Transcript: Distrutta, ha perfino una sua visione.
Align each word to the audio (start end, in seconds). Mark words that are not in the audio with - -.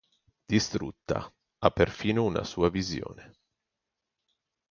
Distrutta, 0.53 1.31
ha 1.59 1.69
perfino 1.69 2.23
una 2.23 2.43
sua 2.43 2.69
visione. 2.71 3.35